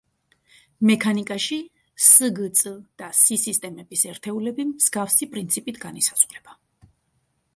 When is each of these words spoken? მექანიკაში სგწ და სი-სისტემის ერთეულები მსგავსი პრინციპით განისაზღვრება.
მექანიკაში 0.89 1.57
სგწ 2.05 2.71
და 3.01 3.09
სი-სისტემის 3.19 4.05
ერთეულები 4.13 4.67
მსგავსი 4.71 5.27
პრინციპით 5.35 5.81
განისაზღვრება. 5.87 6.57